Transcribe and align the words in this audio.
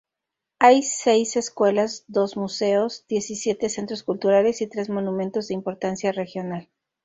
Hay 0.57 0.81
seis 0.81 1.35
escuelas, 1.35 2.05
dos 2.07 2.35
museos, 2.35 3.05
diecisiete 3.07 3.69
centros 3.69 4.01
culturales 4.01 4.59
y 4.61 4.67
tres 4.67 4.89
monumentos 4.89 5.47
de 5.49 5.53
importancia 5.53 6.11
regional. 6.11 6.69